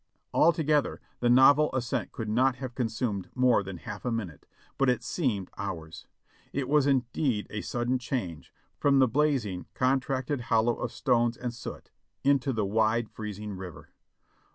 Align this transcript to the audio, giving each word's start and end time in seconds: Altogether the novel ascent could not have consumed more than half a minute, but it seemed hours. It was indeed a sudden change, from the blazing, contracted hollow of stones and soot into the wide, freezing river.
Altogether 0.33 0.99
the 1.19 1.29
novel 1.29 1.69
ascent 1.75 2.11
could 2.11 2.27
not 2.27 2.55
have 2.55 2.73
consumed 2.73 3.29
more 3.35 3.61
than 3.61 3.77
half 3.77 4.03
a 4.03 4.11
minute, 4.11 4.47
but 4.79 4.89
it 4.89 5.03
seemed 5.03 5.51
hours. 5.59 6.07
It 6.51 6.67
was 6.67 6.87
indeed 6.87 7.45
a 7.51 7.61
sudden 7.61 7.99
change, 7.99 8.51
from 8.79 8.97
the 8.97 9.07
blazing, 9.07 9.67
contracted 9.75 10.41
hollow 10.41 10.73
of 10.73 10.91
stones 10.91 11.37
and 11.37 11.53
soot 11.53 11.91
into 12.23 12.51
the 12.51 12.65
wide, 12.65 13.11
freezing 13.11 13.53
river. 13.53 13.89